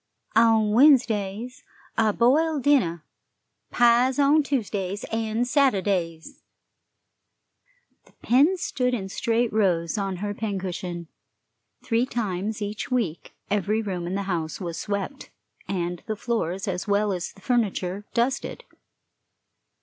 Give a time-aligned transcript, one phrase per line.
[0.35, 1.63] On Wednesdays,
[1.95, 3.05] a boiled dinner.
[3.69, 6.41] Pies on Tuesdays and Saturdays."
[8.05, 11.07] The pins stood in straight rows on her pincushion;
[11.83, 15.29] three times each week every room in the house was swept,
[15.67, 18.63] and the floors, as well as the furniture, dusted.